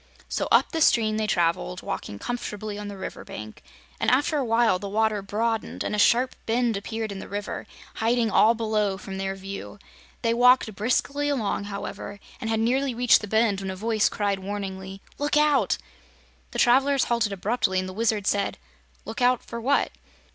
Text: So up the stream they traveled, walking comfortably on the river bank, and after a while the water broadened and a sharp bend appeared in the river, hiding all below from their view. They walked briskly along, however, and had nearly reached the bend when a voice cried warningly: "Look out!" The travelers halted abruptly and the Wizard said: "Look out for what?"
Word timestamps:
So 0.27 0.47
up 0.51 0.71
the 0.71 0.81
stream 0.81 1.17
they 1.17 1.27
traveled, 1.27 1.83
walking 1.83 2.17
comfortably 2.17 2.79
on 2.79 2.87
the 2.87 2.97
river 2.97 3.23
bank, 3.23 3.61
and 3.99 4.09
after 4.09 4.35
a 4.39 4.43
while 4.43 4.79
the 4.79 4.89
water 4.89 5.21
broadened 5.21 5.83
and 5.83 5.93
a 5.95 5.99
sharp 5.99 6.35
bend 6.47 6.75
appeared 6.75 7.11
in 7.11 7.19
the 7.19 7.27
river, 7.27 7.67
hiding 7.97 8.31
all 8.31 8.55
below 8.55 8.97
from 8.97 9.19
their 9.19 9.35
view. 9.35 9.77
They 10.23 10.33
walked 10.33 10.73
briskly 10.75 11.29
along, 11.29 11.65
however, 11.65 12.19
and 12.39 12.49
had 12.49 12.59
nearly 12.61 12.95
reached 12.95 13.21
the 13.21 13.27
bend 13.27 13.61
when 13.61 13.69
a 13.69 13.75
voice 13.75 14.09
cried 14.09 14.39
warningly: 14.39 15.01
"Look 15.19 15.37
out!" 15.37 15.77
The 16.49 16.57
travelers 16.57 17.03
halted 17.03 17.31
abruptly 17.31 17.79
and 17.79 17.87
the 17.87 17.93
Wizard 17.93 18.25
said: 18.25 18.57
"Look 19.05 19.21
out 19.21 19.43
for 19.43 19.61
what?" 19.61 19.91